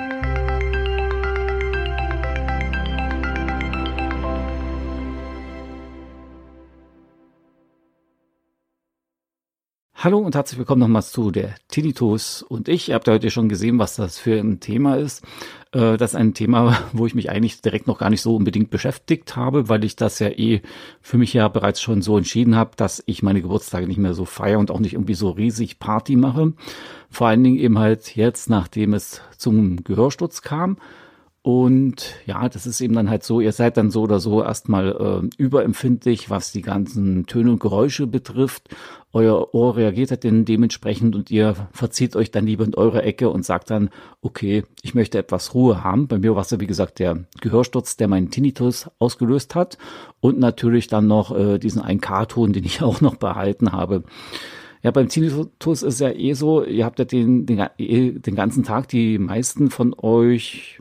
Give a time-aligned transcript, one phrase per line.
[0.00, 0.29] thank you
[10.02, 12.88] Hallo und herzlich willkommen nochmals zu der Tinnitus und ich.
[12.88, 15.22] Ihr habt heute schon gesehen, was das für ein Thema ist.
[15.72, 18.70] Äh, das ist ein Thema, wo ich mich eigentlich direkt noch gar nicht so unbedingt
[18.70, 20.62] beschäftigt habe, weil ich das ja eh
[21.02, 24.24] für mich ja bereits schon so entschieden habe, dass ich meine Geburtstage nicht mehr so
[24.24, 26.54] feiere und auch nicht irgendwie so riesig Party mache.
[27.10, 30.78] Vor allen Dingen eben halt jetzt, nachdem es zum Gehörsturz kam.
[31.42, 34.90] Und ja, das ist eben dann halt so, ihr seid dann so oder so erstmal
[34.90, 38.68] äh, überempfindlich, was die ganzen Töne und Geräusche betrifft.
[39.14, 43.30] Euer Ohr reagiert halt dann dementsprechend und ihr verzieht euch dann lieber in eure Ecke
[43.30, 43.88] und sagt dann,
[44.20, 46.08] okay, ich möchte etwas Ruhe haben.
[46.08, 49.78] Bei mir war es ja, wie gesagt, der Gehörsturz, der meinen Tinnitus ausgelöst hat.
[50.20, 54.04] Und natürlich dann noch äh, diesen 1K-Ton, den ich auch noch behalten habe.
[54.82, 58.88] Ja, beim Tinnitus ist ja eh so, ihr habt ja den, den, den ganzen Tag,
[58.88, 60.80] die meisten von euch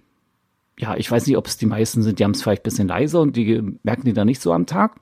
[0.80, 2.88] ja, ich weiß nicht, ob es die meisten sind, die haben es vielleicht ein bisschen
[2.88, 4.96] leiser und die merken die dann nicht so am Tag.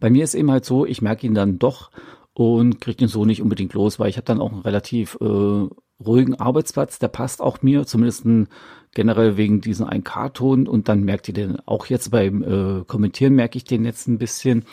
[0.00, 1.90] Bei mir ist eben halt so, ich merke ihn dann doch
[2.34, 5.68] und kriege ihn so nicht unbedingt los, weil ich habe dann auch einen relativ äh,
[6.04, 8.26] ruhigen Arbeitsplatz, der passt auch mir, zumindest
[8.92, 13.56] generell wegen diesen 1K-Ton und dann merkt ihr den auch jetzt beim äh, Kommentieren merke
[13.56, 14.64] ich den jetzt ein bisschen.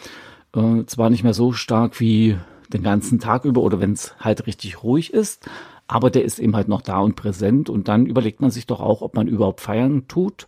[0.56, 2.36] Äh, zwar nicht mehr so stark wie
[2.74, 5.48] den ganzen Tag über oder wenn es halt richtig ruhig ist,
[5.92, 8.80] aber der ist eben halt noch da und präsent und dann überlegt man sich doch
[8.80, 10.48] auch, ob man überhaupt feiern tut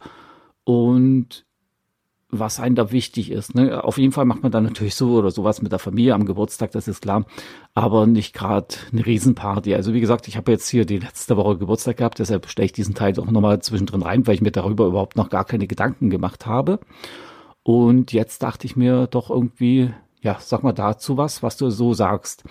[0.64, 1.46] und
[2.30, 3.54] was einem da wichtig ist.
[3.54, 3.84] Ne?
[3.84, 6.72] Auf jeden Fall macht man dann natürlich so oder sowas mit der Familie am Geburtstag,
[6.72, 7.26] das ist klar,
[7.74, 9.76] aber nicht gerade eine Riesenparty.
[9.76, 12.72] Also wie gesagt, ich habe jetzt hier die letzte Woche Geburtstag gehabt, deshalb stelle ich
[12.72, 16.10] diesen Teil auch nochmal zwischendrin rein, weil ich mir darüber überhaupt noch gar keine Gedanken
[16.10, 16.80] gemacht habe.
[17.64, 21.94] Und jetzt dachte ich mir doch irgendwie, ja, sag mal dazu was, was du so
[21.94, 22.46] sagst.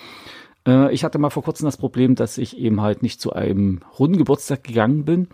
[0.66, 3.80] Äh, ich hatte mal vor kurzem das Problem, dass ich eben halt nicht zu einem
[3.98, 5.28] runden Geburtstag gegangen bin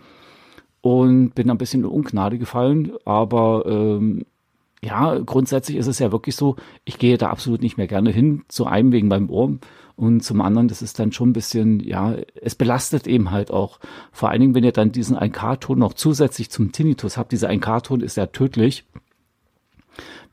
[0.81, 2.93] und bin ein bisschen in Ungnade gefallen.
[3.05, 4.25] Aber ähm,
[4.81, 8.43] ja, grundsätzlich ist es ja wirklich so, ich gehe da absolut nicht mehr gerne hin.
[8.47, 9.57] Zu einem wegen meinem Ohr
[9.95, 13.79] und zum anderen, das ist dann schon ein bisschen, ja, es belastet eben halt auch.
[14.13, 17.33] Vor allen Dingen, wenn ihr dann diesen 1K-Ton noch zusätzlich zum Tinnitus habt.
[17.33, 18.85] Dieser 1K-Ton ist ja tödlich.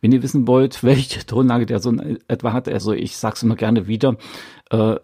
[0.07, 1.93] Wenn ihr wissen wollt, welche Tonlage der so
[2.29, 4.17] etwa hat, also ich sag's immer gerne wieder,
[4.71, 4.95] äh,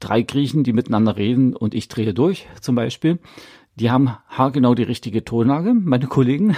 [0.00, 3.18] drei Griechen, die miteinander reden und ich drehe durch zum Beispiel.
[3.74, 6.56] Die haben haargenau die richtige Tonlage, meine Kollegen.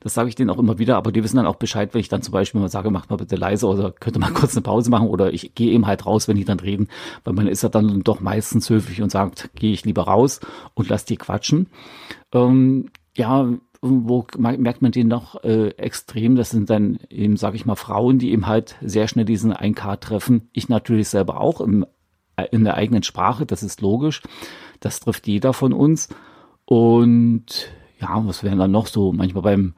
[0.00, 2.10] Das sage ich denen auch immer wieder, aber die wissen dann auch Bescheid, wenn ich
[2.10, 4.60] dann zum Beispiel mal sage, macht mal bitte leise oder könnt ihr mal kurz eine
[4.60, 6.88] Pause machen oder ich gehe eben halt raus, wenn die dann reden,
[7.24, 10.40] weil man ist ja dann doch meistens höflich und sagt, gehe ich lieber raus
[10.74, 11.68] und lass die quatschen.
[12.34, 13.48] Ähm, ja,
[13.86, 16.36] wo merkt man den noch äh, extrem?
[16.36, 20.00] Das sind dann eben, sage ich mal, Frauen, die eben halt sehr schnell diesen 1K
[20.00, 20.48] treffen.
[20.52, 21.84] Ich natürlich selber auch im,
[22.36, 24.22] äh, in der eigenen Sprache, das ist logisch.
[24.80, 26.08] Das trifft jeder von uns.
[26.64, 27.68] Und
[28.00, 29.12] ja, was wären dann noch so?
[29.12, 29.74] Manchmal beim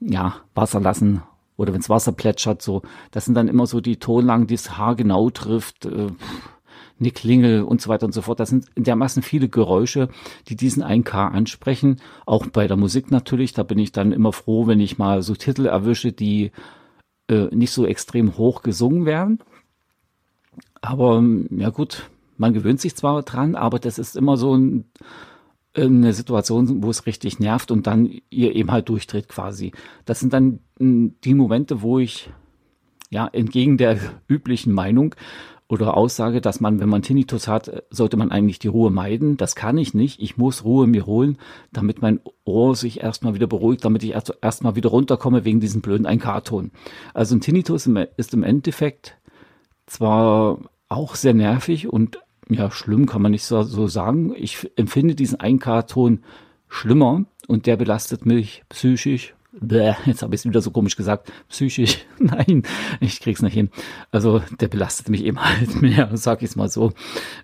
[0.00, 1.22] ja, Wasser lassen
[1.56, 2.82] oder wenns Wasser plätschert, so.
[3.10, 5.84] Das sind dann immer so die Tonlagen, die das Haar genau trifft.
[5.84, 6.08] Äh,
[7.00, 8.40] eine Klingel und so weiter und so fort.
[8.40, 10.08] Das sind dermaßen viele Geräusche,
[10.48, 12.00] die diesen 1K ansprechen.
[12.26, 13.52] Auch bei der Musik natürlich.
[13.52, 16.52] Da bin ich dann immer froh, wenn ich mal so Titel erwische, die
[17.28, 19.38] äh, nicht so extrem hoch gesungen werden.
[20.82, 24.84] Aber ja gut, man gewöhnt sich zwar dran, aber das ist immer so ein,
[25.74, 29.72] eine Situation, wo es richtig nervt und dann ihr eben halt durchdreht quasi.
[30.04, 32.30] Das sind dann hm, die Momente, wo ich
[33.10, 35.14] ja entgegen der üblichen Meinung
[35.70, 39.36] oder Aussage, dass man, wenn man Tinnitus hat, sollte man eigentlich die Ruhe meiden.
[39.36, 40.20] Das kann ich nicht.
[40.20, 41.38] Ich muss Ruhe mir holen,
[41.72, 46.08] damit mein Ohr sich erstmal wieder beruhigt, damit ich erstmal wieder runterkomme wegen diesem blöden
[46.08, 46.72] 1K-Ton.
[47.14, 49.16] Also ein Tinnitus ist im Endeffekt
[49.86, 50.58] zwar
[50.88, 54.34] auch sehr nervig und ja, schlimm kann man nicht so, so sagen.
[54.36, 56.24] Ich empfinde diesen 1K-Ton
[56.68, 61.32] schlimmer und der belastet mich psychisch Bäh, jetzt habe ich es wieder so komisch gesagt,
[61.48, 62.62] psychisch, nein,
[63.00, 63.70] ich krieg's nicht hin.
[64.12, 66.92] Also der belastet mich eben halt mehr, sag ich es mal so.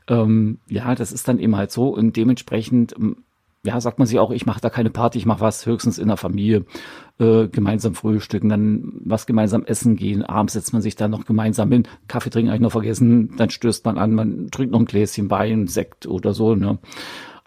[0.09, 3.25] Ähm, ja, das ist dann eben halt so und dementsprechend, ähm,
[3.65, 6.07] ja, sagt man sich auch, ich mache da keine Party, ich mache was höchstens in
[6.07, 6.65] der Familie,
[7.19, 11.73] äh, gemeinsam frühstücken, dann was gemeinsam essen gehen, abends setzt man sich dann noch gemeinsam
[11.73, 15.29] hin, Kaffee trinken eigentlich noch vergessen, dann stößt man an, man trinkt noch ein Gläschen
[15.33, 16.79] Wein, Sekt oder so, ne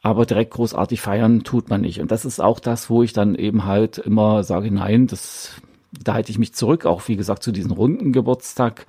[0.02, 2.00] aber direkt großartig feiern tut man nicht.
[2.00, 5.62] Und das ist auch das, wo ich dann eben halt immer sage, nein, das,
[5.92, 8.86] da halte ich mich zurück, auch wie gesagt zu diesem runden Geburtstag,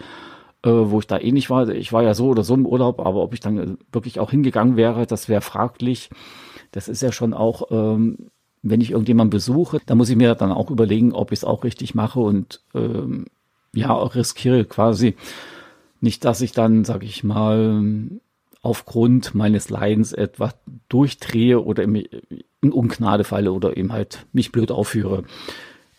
[0.63, 1.69] äh, wo ich da eh nicht war.
[1.69, 4.77] Ich war ja so oder so im Urlaub, aber ob ich dann wirklich auch hingegangen
[4.77, 6.11] wäre, das wäre fraglich.
[6.71, 8.31] Das ist ja schon auch, ähm,
[8.63, 11.65] wenn ich irgendjemanden besuche, da muss ich mir dann auch überlegen, ob ich es auch
[11.65, 13.27] richtig mache und ähm,
[13.73, 15.17] ja, auch riskiere quasi.
[16.01, 17.83] Nicht, dass ich dann, sag ich mal,
[18.63, 20.53] aufgrund meines Leidens etwa
[20.89, 25.25] durchdrehe oder in Ungnade falle oder eben halt mich blöd aufführe.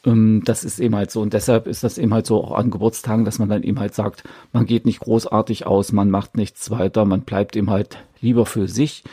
[0.06, 1.22] Ähm, das ist eben halt so.
[1.22, 3.96] Und deshalb ist das eben halt so auch an Geburtstagen, dass man dann eben halt
[3.96, 4.24] sagt,
[4.54, 8.68] man geht nicht großartig aus, man macht nichts weiter, man bleibt eben halt lieber für
[8.68, 9.04] sich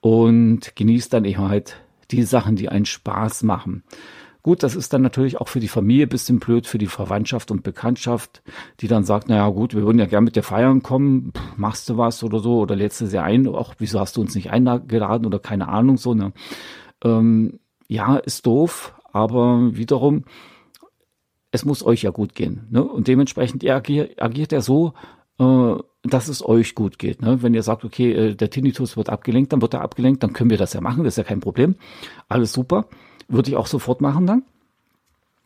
[0.00, 1.76] und genießt dann eben halt
[2.10, 3.82] die Sachen, die einen Spaß machen.
[4.42, 7.62] Gut, das ist dann natürlich auch für die Familie bisschen blöd, für die Verwandtschaft und
[7.62, 8.42] Bekanntschaft,
[8.80, 11.88] die dann sagt, naja gut, wir würden ja gerne mit dir feiern kommen, Pff, machst
[11.88, 14.50] du was oder so, oder lädst du sie ein, auch wieso hast du uns nicht
[14.50, 16.32] eingeladen oder keine Ahnung so, ne?
[17.04, 17.58] Ähm,
[17.88, 20.24] ja, ist doof, aber wiederum,
[21.50, 22.66] es muss euch ja gut gehen.
[22.70, 22.84] Ne?
[22.84, 24.92] Und dementsprechend agiert, agiert er so,
[25.38, 27.22] äh, dass es euch gut geht.
[27.22, 27.42] Ne?
[27.42, 30.50] Wenn ihr sagt, okay, äh, der Tinnitus wird abgelenkt, dann wird er abgelenkt, dann können
[30.50, 31.76] wir das ja machen, das ist ja kein Problem.
[32.28, 32.86] Alles super.
[33.28, 34.42] Würde ich auch sofort machen dann.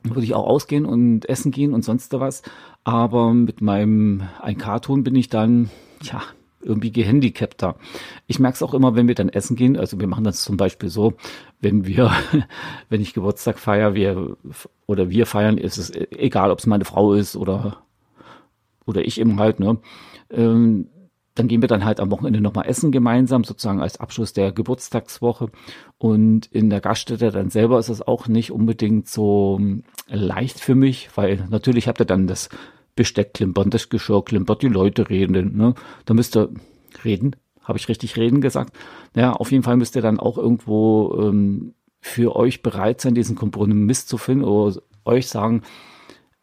[0.05, 2.43] Würde ich auch ausgehen und essen gehen und sonst was.
[2.85, 5.71] Aber mit meinem 1K-Ton bin ich dann,
[6.03, 6.23] ja,
[6.61, 7.77] irgendwie gehandicapter.
[8.27, 9.77] Ich merke es auch immer, wenn wir dann essen gehen.
[9.77, 11.15] Also wir machen das zum Beispiel so,
[11.61, 12.13] wenn wir,
[12.89, 14.37] wenn ich Geburtstag feiere, wir
[14.87, 17.83] oder wir feiern, ist es egal, ob es meine Frau ist oder
[18.85, 19.79] oder ich eben halt, ne?
[20.31, 20.89] Ähm,
[21.35, 25.51] dann gehen wir dann halt am Wochenende nochmal essen gemeinsam, sozusagen als Abschluss der Geburtstagswoche.
[25.99, 29.61] Und in der Gaststätte dann selber ist es auch nicht unbedingt so
[30.09, 32.51] leicht für mich, weil natürlich habt ihr dann das
[32.95, 35.57] Besteck klimpern, das Geschirr klimpert, die Leute reden.
[35.57, 35.75] Ne?
[36.05, 36.51] Da müsst ihr
[37.05, 38.77] reden, habe ich richtig reden gesagt?
[39.17, 43.37] Ja, auf jeden Fall müsst ihr dann auch irgendwo ähm, für euch bereit sein, diesen
[43.37, 45.63] Kompromiss zu finden oder euch sagen,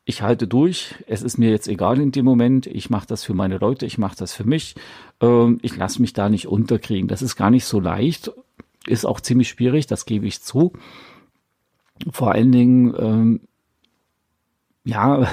[0.05, 3.33] ich halte durch, es ist mir jetzt egal in dem Moment, ich mache das für
[3.33, 4.75] meine Leute, ich mache das für mich,
[5.21, 7.07] ähm, ich lasse mich da nicht unterkriegen.
[7.07, 8.31] Das ist gar nicht so leicht,
[8.87, 10.73] ist auch ziemlich schwierig, das gebe ich zu.
[12.11, 13.41] Vor allen Dingen, ähm,
[14.83, 15.27] ja,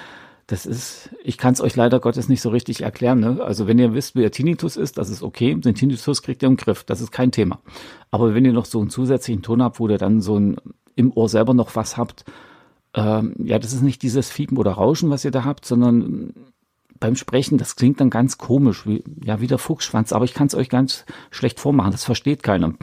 [0.46, 3.20] das ist, ich kann es euch leider Gottes nicht so richtig erklären.
[3.20, 3.42] Ne?
[3.42, 5.54] Also wenn ihr wisst, wer Tinnitus ist, das ist okay.
[5.54, 7.60] Den Tinnitus kriegt ihr im Griff, das ist kein Thema.
[8.10, 10.56] Aber wenn ihr noch so einen zusätzlichen Ton habt, wo ihr dann so ein,
[10.94, 12.24] im Ohr selber noch was habt,
[12.94, 16.34] ähm, ja, das ist nicht dieses Fiepen oder Rauschen, was ihr da habt, sondern
[17.02, 20.46] beim Sprechen, das klingt dann ganz komisch, wie, ja, wie der Fuchsschwanz, aber ich kann
[20.46, 22.74] es euch ganz schlecht vormachen, das versteht keiner.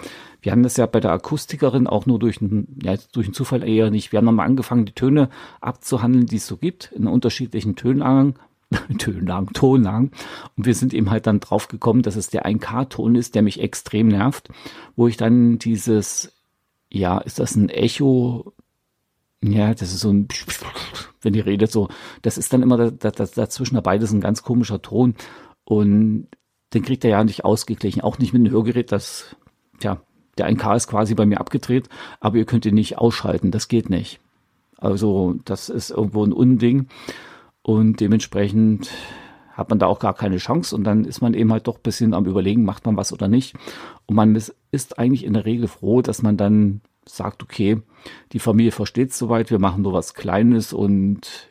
[0.41, 3.67] Wir haben das ja bei der Akustikerin auch nur durch einen, ja, durch einen Zufall
[3.67, 4.11] eher nicht.
[4.11, 5.29] Wir haben nochmal angefangen, die Töne
[5.61, 8.35] abzuhandeln, die es so gibt, in unterschiedlichen Tönlagen,
[8.97, 10.11] Tönlagen, Tonlagen.
[10.57, 13.61] Und wir sind eben halt dann drauf gekommen, dass es der 1K-Ton ist, der mich
[13.61, 14.49] extrem nervt,
[14.97, 16.33] wo ich dann dieses,
[16.89, 18.53] ja, ist das ein Echo,
[19.43, 20.27] ja, das ist so ein,
[21.21, 21.87] wenn die redet so,
[22.21, 25.15] das ist dann immer da, da, dazwischen beides ein ganz komischer Ton.
[25.63, 26.27] Und
[26.73, 29.35] den kriegt er ja nicht ausgeglichen, auch nicht mit einem Hörgerät, das,
[29.79, 30.01] tja,
[30.37, 31.89] der 1K ist quasi bei mir abgedreht,
[32.19, 34.19] aber ihr könnt ihn nicht ausschalten, das geht nicht.
[34.77, 36.87] Also das ist irgendwo ein Unding.
[37.61, 38.89] Und dementsprechend
[39.51, 40.75] hat man da auch gar keine Chance.
[40.75, 43.27] Und dann ist man eben halt doch ein bisschen am überlegen, macht man was oder
[43.27, 43.55] nicht.
[44.05, 46.81] Und man ist eigentlich in der Regel froh, dass man dann
[47.15, 47.81] sagt, okay,
[48.31, 51.49] die Familie versteht soweit, wir machen nur was Kleines und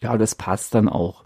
[0.00, 1.24] ja, das passt dann auch.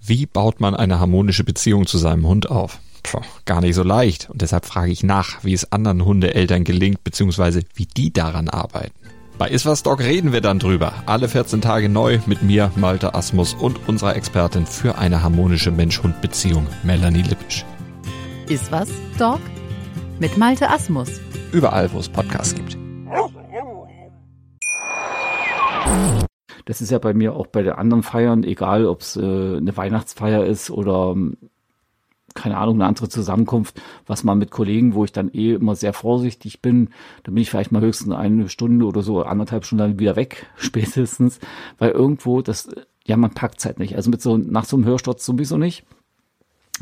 [0.00, 2.80] Wie baut man eine harmonische Beziehung zu seinem Hund auf?
[3.02, 4.30] Puh, gar nicht so leicht.
[4.30, 8.94] Und deshalb frage ich nach, wie es anderen Hundeeltern gelingt, beziehungsweise wie die daran arbeiten.
[9.36, 10.92] Bei Iswas Dog reden wir dann drüber.
[11.06, 16.66] Alle 14 Tage neu mit mir, Malte Asmus und unserer Expertin für eine harmonische Mensch-Hund-Beziehung,
[16.82, 17.64] Melanie Lippisch.
[18.48, 18.88] Iswas
[19.18, 19.40] Dog
[20.20, 21.20] mit Malte Asmus
[21.54, 22.76] überall, wo es Podcasts gibt.
[26.66, 29.76] Das ist ja bei mir auch bei den anderen Feiern, egal ob es äh, eine
[29.76, 31.36] Weihnachtsfeier ist oder ähm,
[32.34, 35.92] keine Ahnung, eine andere Zusammenkunft, was man mit Kollegen, wo ich dann eh immer sehr
[35.92, 36.88] vorsichtig bin,
[37.22, 40.46] da bin ich vielleicht mal höchstens eine Stunde oder so, anderthalb Stunden dann wieder weg,
[40.56, 41.38] spätestens,
[41.78, 42.68] weil irgendwo das,
[43.06, 43.94] ja, man packt es halt nicht.
[43.94, 45.84] Also mit so, nach so einem Hörsturz sowieso nicht.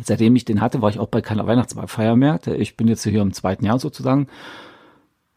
[0.03, 2.41] Seitdem ich den hatte, war ich auch bei keiner Weihnachtsfeier mehr.
[2.47, 4.29] Ich bin jetzt hier im zweiten Jahr sozusagen.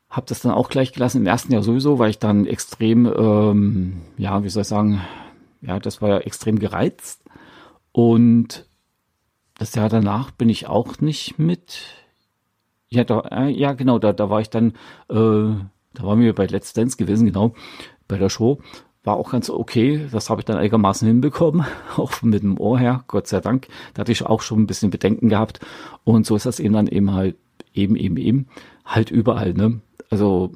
[0.10, 4.02] Hab das dann auch gleich gelassen, im ersten Jahr sowieso, weil ich dann extrem, ähm,
[4.18, 5.02] ja, wie soll ich sagen,
[5.62, 7.24] ja, das war ja extrem gereizt.
[7.92, 8.66] Und
[9.58, 11.84] das Jahr danach bin ich auch nicht mit.
[12.88, 14.70] Ja, da, äh, ja genau, da, da war ich dann,
[15.10, 15.56] äh,
[15.94, 17.54] da waren wir bei Let's Dance gewesen, genau,
[18.08, 18.62] bei der Show
[19.06, 20.08] war auch ganz okay.
[20.12, 21.66] Das habe ich dann einigermaßen hinbekommen,
[21.98, 23.68] auch mit dem Ohr her, Gott sei Dank.
[23.94, 25.60] Da hatte ich auch schon ein bisschen Bedenken gehabt.
[26.04, 27.36] Und so ist das eben dann eben halt,
[27.74, 28.48] eben, eben, eben,
[28.84, 29.80] halt überall, ne?
[30.10, 30.52] Also,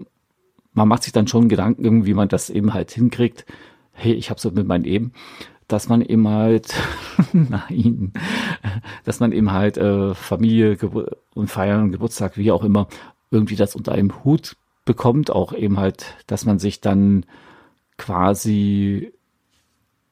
[0.74, 3.46] man macht sich dann schon Gedanken, wie man das eben halt hinkriegt.
[3.92, 5.14] Hey, ich habe so mit meinem eben,
[5.68, 6.74] dass man eben halt,
[7.34, 8.14] nein,
[9.06, 12.88] dass man eben halt äh, Familie Gebur und Feiern, Geburtstag, wie auch immer,
[13.32, 15.32] irgendwie das unter einem Hut bekommt.
[15.32, 17.26] Auch eben halt, dass man sich dann
[18.00, 19.14] quasi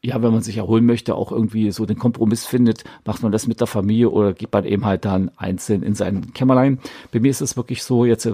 [0.04, 3.48] ja, wenn man sich erholen möchte, auch irgendwie so den Kompromiss findet, macht man das
[3.48, 6.80] mit der Familie oder geht man eben halt dann einzeln in sein Kämmerlein.
[7.12, 8.34] Bei mir ist es wirklich so, jetzt äh,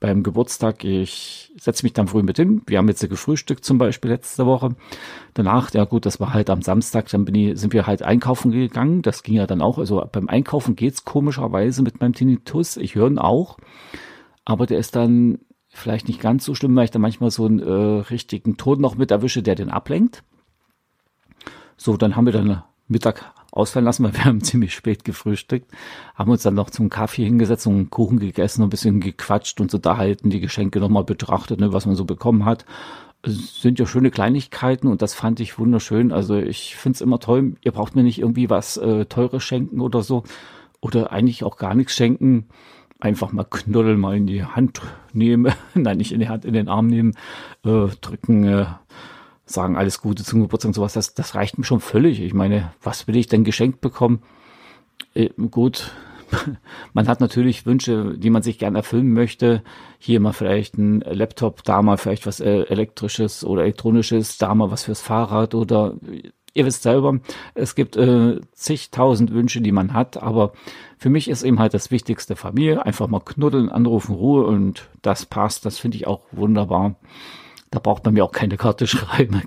[0.00, 2.62] beim Geburtstag, ich setze mich dann früh mit hin.
[2.66, 4.76] Wir haben jetzt gefrühstückt zum Beispiel letzte Woche.
[5.34, 9.02] Danach, ja gut, das war halt am Samstag, dann ich, sind wir halt einkaufen gegangen.
[9.02, 9.78] Das ging ja dann auch.
[9.78, 12.76] Also beim Einkaufen geht's komischerweise mit meinem Tinnitus.
[12.76, 13.58] Ich höre ihn auch.
[14.44, 15.38] Aber der ist dann
[15.78, 18.96] vielleicht nicht ganz so schlimm, weil ich da manchmal so einen äh, richtigen Ton noch
[18.96, 20.22] mit erwische, der den ablenkt.
[21.76, 25.70] So, dann haben wir dann Mittag ausfallen lassen, weil wir haben ziemlich spät gefrühstückt,
[26.14, 29.70] haben uns dann noch zum Kaffee hingesetzt und einen Kuchen gegessen, ein bisschen gequatscht und
[29.70, 32.64] so da halten, die Geschenke nochmal betrachtet, ne, was man so bekommen hat.
[33.22, 36.12] Es sind ja schöne Kleinigkeiten und das fand ich wunderschön.
[36.12, 39.80] Also ich finde es immer toll, ihr braucht mir nicht irgendwie was äh, Teures schenken
[39.80, 40.22] oder so
[40.80, 42.48] oder eigentlich auch gar nichts schenken.
[43.00, 44.80] Einfach mal knuddeln, mal in die Hand
[45.12, 47.14] nehmen, nein, nicht in die Hand, in den Arm nehmen,
[47.64, 48.66] äh, drücken, äh,
[49.44, 52.20] sagen alles Gute zum Geburtstag und sowas, das, das reicht mir schon völlig.
[52.20, 54.22] Ich meine, was will ich denn geschenkt bekommen?
[55.14, 55.92] Äh, gut,
[56.92, 59.62] man hat natürlich Wünsche, die man sich gerne erfüllen möchte.
[59.98, 64.70] Hier mal vielleicht ein Laptop, da mal vielleicht was äh, elektrisches oder elektronisches, da mal
[64.70, 65.94] was fürs Fahrrad oder
[66.54, 67.20] ihr wisst selber,
[67.54, 70.52] es gibt äh, zigtausend Wünsche, die man hat, aber
[70.98, 72.84] für mich ist eben halt das Wichtigste Familie.
[72.84, 75.64] Einfach mal knuddeln, anrufen, Ruhe und das passt.
[75.64, 76.96] Das finde ich auch wunderbar.
[77.70, 79.42] Da braucht man mir auch keine Karte schreiben,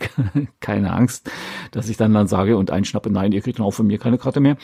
[0.59, 1.29] keine Angst,
[1.71, 4.17] dass ich dann dann sage und einschnappe, nein, ihr kriegt dann auch von mir keine
[4.17, 4.57] Karte mehr.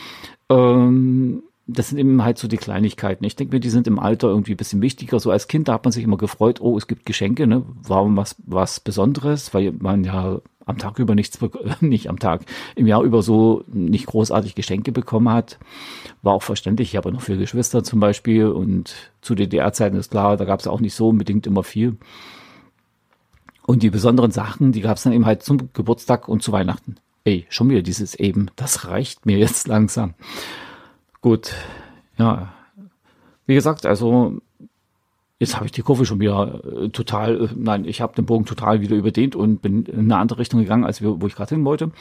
[0.50, 3.26] Ähm, das sind eben halt so die Kleinigkeiten.
[3.26, 5.20] Ich denke mir, die sind im Alter irgendwie ein bisschen wichtiger.
[5.20, 7.64] So als Kind, da hat man sich immer gefreut, oh, es gibt Geschenke, ne?
[7.84, 11.40] Warum was, was Besonderes, weil man ja am Tag über nichts,
[11.82, 12.42] nicht am Tag,
[12.76, 15.60] im Jahr über so nicht großartig Geschenke bekommen hat.
[16.22, 16.90] War auch verständlich.
[16.90, 20.68] Ich habe noch vier Geschwister zum Beispiel und zu DDR-Zeiten ist klar, da gab es
[20.68, 21.98] auch nicht so unbedingt immer viel.
[23.66, 26.96] Und die besonderen Sachen, die gab es dann eben halt zum Geburtstag und zu Weihnachten.
[27.26, 30.14] Ey, schon wieder dieses eben, das reicht mir jetzt langsam.
[31.22, 31.54] Gut,
[32.18, 32.54] ja.
[33.46, 34.40] Wie gesagt, also
[35.40, 38.46] jetzt habe ich die Kurve schon wieder äh, total, äh, nein, ich habe den Bogen
[38.46, 41.56] total wieder überdehnt und bin in eine andere Richtung gegangen, als wir, wo ich gerade
[41.56, 41.92] hin wollte.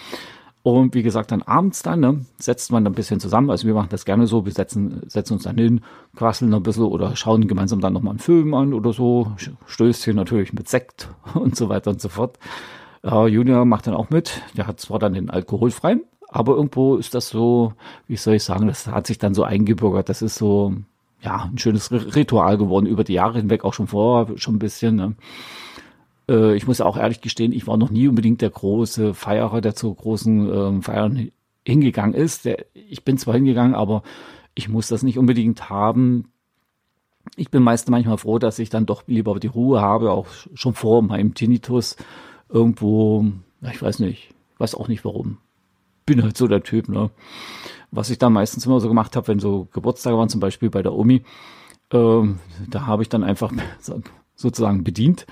[0.62, 3.50] Und wie gesagt, dann abends dann, ne, setzt man ein bisschen zusammen.
[3.50, 5.80] Also wir machen das gerne so, wir setzen, setzen uns dann hin,
[6.16, 9.30] quasseln ein bisschen oder schauen gemeinsam dann nochmal einen Film an oder so.
[9.66, 12.40] Stößchen natürlich mit Sekt und so weiter und so fort.
[13.04, 14.42] Äh, Junior macht dann auch mit.
[14.56, 17.72] Der hat zwar dann den alkoholfreien, aber irgendwo ist das so,
[18.08, 20.08] wie soll ich sagen, das hat sich dann so eingebürgert.
[20.08, 20.74] Das ist so,
[21.20, 24.96] ja, ein schönes Ritual geworden über die Jahre hinweg, auch schon vorher schon ein bisschen.
[24.96, 25.14] Ne?
[26.28, 29.74] Äh, ich muss auch ehrlich gestehen, ich war noch nie unbedingt der große Feierer, der
[29.74, 31.30] zu großen ähm, Feiern
[31.64, 32.48] hingegangen ist.
[32.74, 34.02] Ich bin zwar hingegangen, aber
[34.54, 36.30] ich muss das nicht unbedingt haben.
[37.36, 40.74] Ich bin meist manchmal froh, dass ich dann doch lieber die Ruhe habe, auch schon
[40.74, 41.96] vor meinem Tinnitus
[42.48, 43.26] irgendwo,
[43.62, 45.38] ich weiß nicht, weiß auch nicht warum.
[46.06, 47.10] Bin halt so der Typ, ne?
[47.90, 50.82] Was ich da meistens immer so gemacht habe, wenn so Geburtstage waren, zum Beispiel bei
[50.82, 51.22] der Omi,
[51.92, 53.52] ähm, da habe ich dann einfach
[54.34, 55.26] sozusagen bedient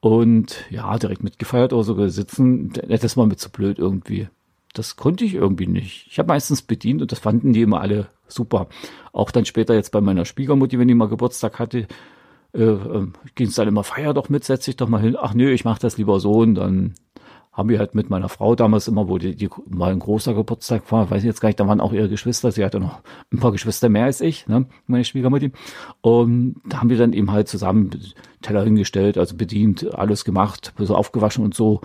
[0.00, 4.28] und ja, direkt mitgefeiert oder sogar sitzen, das war mir zu blöd irgendwie.
[4.72, 6.06] Das konnte ich irgendwie nicht.
[6.10, 8.68] Ich habe meistens bedient und das fanden die immer alle super.
[9.12, 11.86] Auch dann später jetzt bei meiner Schwiegermutti, wenn die mal Geburtstag hatte,
[12.52, 15.16] äh, äh, ging es dann immer, feier doch mit, setz dich doch mal hin.
[15.18, 16.94] Ach nö, ich mache das lieber so und dann
[17.56, 20.92] haben wir halt mit meiner Frau damals immer, wo die, die mal ein großer Geburtstag
[20.92, 23.00] war, weiß ich jetzt gar nicht, da waren auch ihre Geschwister, sie hatte noch
[23.32, 25.52] ein paar Geschwister mehr als ich, ne, meine Schwiegermutti.
[26.02, 27.90] Und da haben wir dann eben halt zusammen
[28.42, 31.80] Teller hingestellt, also bedient, alles gemacht, so aufgewaschen und so.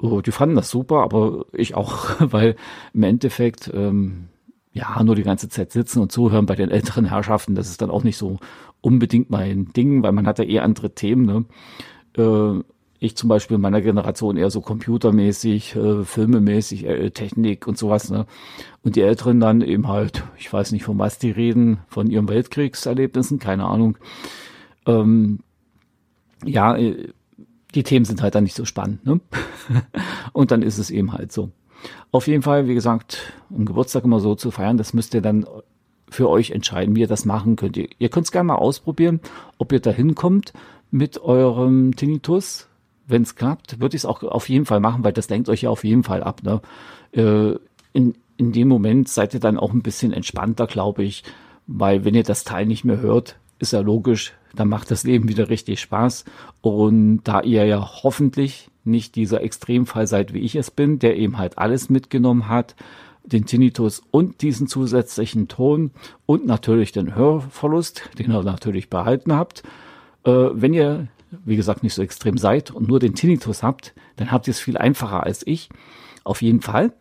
[0.00, 2.56] Oh, die fanden das super, aber ich auch, weil
[2.94, 4.28] im Endeffekt, ähm,
[4.72, 7.90] ja, nur die ganze Zeit sitzen und zuhören bei den älteren Herrschaften, das ist dann
[7.90, 8.38] auch nicht so
[8.80, 11.44] unbedingt mein Ding, weil man hat ja eh andere Themen, ne?
[12.16, 12.62] Äh,
[13.02, 18.10] ich zum Beispiel in meiner Generation eher so computermäßig, äh, filmemäßig, äh, Technik und sowas.
[18.10, 18.26] Ne?
[18.84, 22.28] Und die Älteren dann eben halt, ich weiß nicht, von was die reden, von ihren
[22.28, 23.98] Weltkriegserlebnissen, keine Ahnung.
[24.86, 25.40] Ähm,
[26.44, 27.08] ja, äh,
[27.74, 29.04] die Themen sind halt dann nicht so spannend.
[29.04, 29.20] Ne?
[30.32, 31.50] und dann ist es eben halt so.
[32.12, 35.44] Auf jeden Fall, wie gesagt, um Geburtstag immer so zu feiern, das müsst ihr dann
[36.08, 37.76] für euch entscheiden, wie ihr das machen könnt.
[37.76, 39.20] Ihr, ihr könnt es gerne mal ausprobieren,
[39.58, 40.52] ob ihr da hinkommt
[40.92, 42.68] mit eurem Tinnitus
[43.12, 45.62] wenn es klappt, würde ich es auch auf jeden Fall machen, weil das lenkt euch
[45.62, 46.42] ja auf jeden Fall ab.
[46.42, 46.60] Ne?
[47.12, 47.58] Äh,
[47.92, 51.22] in, in dem Moment seid ihr dann auch ein bisschen entspannter, glaube ich,
[51.66, 55.28] weil wenn ihr das Teil nicht mehr hört, ist ja logisch, dann macht das Leben
[55.28, 56.24] wieder richtig Spaß.
[56.60, 61.38] Und da ihr ja hoffentlich nicht dieser Extremfall seid, wie ich es bin, der eben
[61.38, 62.74] halt alles mitgenommen hat,
[63.24, 65.92] den Tinnitus und diesen zusätzlichen Ton
[66.26, 69.62] und natürlich den Hörverlust, den ihr natürlich behalten habt.
[70.24, 71.08] Äh, wenn ihr
[71.44, 74.60] wie gesagt, nicht so extrem seid und nur den Tinnitus habt, dann habt ihr es
[74.60, 75.68] viel einfacher als ich.
[76.24, 76.92] auf jeden Fall.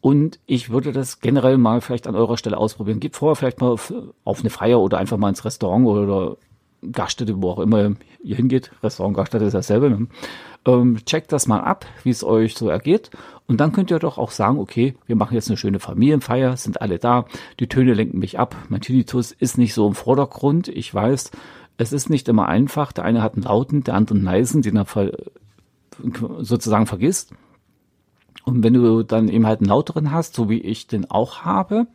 [0.00, 3.00] Und ich würde das generell mal vielleicht an eurer Stelle ausprobieren.
[3.00, 3.92] Geht vorher vielleicht mal auf,
[4.24, 6.36] auf eine Feier oder einfach mal ins Restaurant oder
[6.92, 8.70] Gaststätte, wo auch immer ihr hingeht.
[8.82, 9.90] Restaurant, Gaststätte ist dasselbe.
[9.90, 10.06] Ne?
[10.66, 13.10] Ähm, checkt das mal ab, wie es euch so ergeht.
[13.46, 16.80] Und dann könnt ihr doch auch sagen, okay, wir machen jetzt eine schöne Familienfeier, sind
[16.80, 17.26] alle da,
[17.60, 18.56] die Töne lenken mich ab.
[18.68, 20.68] Mein Tinnitus ist nicht so im Vordergrund.
[20.68, 21.30] Ich weiß,
[21.78, 22.92] es ist nicht immer einfach.
[22.92, 24.86] Der eine hat einen lauten, der andere einen leisen, den er
[26.40, 27.32] sozusagen vergisst.
[28.44, 31.86] Und wenn du dann eben halt einen lauteren hast, so wie ich den auch habe,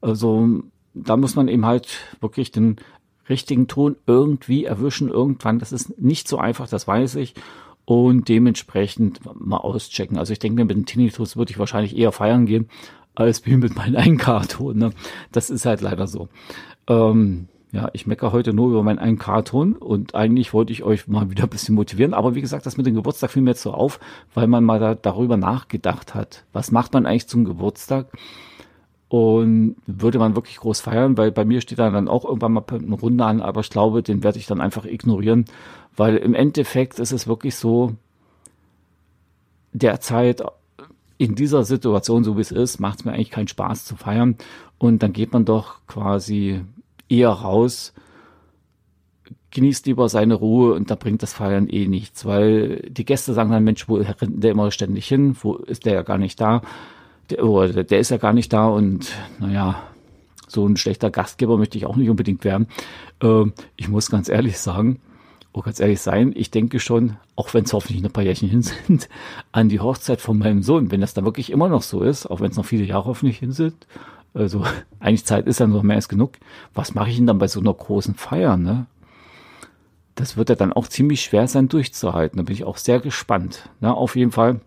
[0.00, 0.48] also
[0.94, 2.76] da muss man eben halt wirklich den
[3.28, 5.58] richtigen Ton irgendwie erwischen irgendwann.
[5.58, 7.34] Das ist nicht so einfach, das weiß ich.
[7.84, 10.18] Und dementsprechend mal auschecken.
[10.18, 12.68] Also ich denke, mit dem Tinnitus würde ich wahrscheinlich eher feiern gehen,
[13.14, 14.76] als wie mit meinem 1K-Ton.
[14.76, 14.90] Ne?
[15.30, 16.28] Das ist halt leider so.
[16.88, 21.30] Ähm, ja, ich meckere heute nur über meinen 1K-Ton und eigentlich wollte ich euch mal
[21.30, 22.14] wieder ein bisschen motivieren.
[22.14, 24.00] Aber wie gesagt, das mit dem Geburtstag fiel mir jetzt so auf,
[24.32, 26.44] weil man mal da, darüber nachgedacht hat.
[26.54, 28.06] Was macht man eigentlich zum Geburtstag?
[29.08, 32.94] Und würde man wirklich groß feiern, weil bei mir steht dann auch irgendwann mal eine
[32.94, 35.44] Runde an, aber ich glaube, den werde ich dann einfach ignorieren,
[35.96, 37.92] weil im Endeffekt ist es wirklich so,
[39.74, 40.42] derzeit
[41.18, 44.36] in dieser Situation, so wie es ist, macht es mir eigentlich keinen Spaß zu feiern.
[44.78, 46.62] Und dann geht man doch quasi
[47.08, 47.92] eher raus,
[49.50, 53.50] genießt lieber seine Ruhe und da bringt das Feiern eh nichts, weil die Gäste sagen
[53.50, 55.36] dann, Mensch, wo rennt der immer ständig hin?
[55.40, 56.62] Wo ist der ja gar nicht da?
[57.30, 59.82] Der, oh, der ist ja gar nicht da und naja,
[60.46, 62.68] so ein schlechter Gastgeber möchte ich auch nicht unbedingt werden.
[63.22, 63.44] Äh,
[63.76, 65.00] ich muss ganz ehrlich sagen,
[65.52, 68.48] oh, ganz ehrlich sein, ich denke schon, auch wenn es hoffentlich noch ein paar Jährchen
[68.48, 69.08] hin sind,
[69.52, 72.40] an die Hochzeit von meinem Sohn, wenn das da wirklich immer noch so ist, auch
[72.40, 73.86] wenn es noch viele Jahre hoffentlich hin sind,
[74.36, 74.64] also
[75.00, 76.32] eigentlich Zeit ist ja noch mehr als genug.
[76.74, 78.86] Was mache ich denn dann bei so einer großen Feier, ne?
[80.14, 82.38] Das wird ja dann auch ziemlich schwer sein durchzuhalten.
[82.38, 83.68] Da bin ich auch sehr gespannt.
[83.80, 84.60] Na, auf jeden Fall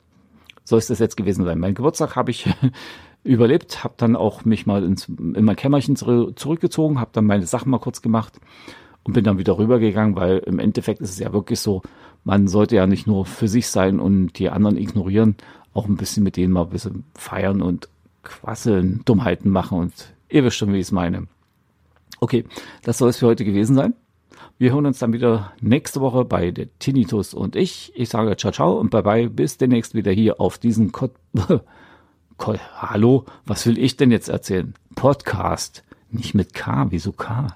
[0.63, 1.57] soll es das jetzt gewesen sein.
[1.57, 2.47] Mein Geburtstag habe ich
[3.23, 7.71] überlebt, habe dann auch mich mal ins, in mein Kämmerchen zurückgezogen, habe dann meine Sachen
[7.71, 8.39] mal kurz gemacht
[9.03, 11.81] und bin dann wieder rübergegangen, weil im Endeffekt ist es ja wirklich so,
[12.23, 15.35] man sollte ja nicht nur für sich sein und die anderen ignorieren,
[15.73, 17.89] auch ein bisschen mit denen mal ein bisschen feiern und
[18.23, 19.93] quasseln, Dummheiten machen und
[20.29, 21.27] ihr wisst schon, wie ich es meine.
[22.19, 22.45] Okay,
[22.83, 23.93] das soll es für heute gewesen sein.
[24.57, 27.93] Wir hören uns dann wieder nächste Woche bei der Tinnitus und ich.
[27.95, 29.29] Ich sage ciao, ciao und bye bye.
[29.29, 31.09] Bis demnächst wieder hier auf diesen Ko
[32.77, 34.73] Hallo, was will ich denn jetzt erzählen?
[34.95, 35.83] Podcast.
[36.11, 36.87] Nicht mit K.
[36.89, 37.55] Wieso K?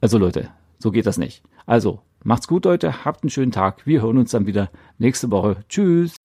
[0.00, 1.42] Also Leute, so geht das nicht.
[1.66, 3.04] Also, macht's gut, Leute.
[3.04, 3.86] Habt einen schönen Tag.
[3.86, 5.64] Wir hören uns dann wieder nächste Woche.
[5.68, 6.16] Tschüss.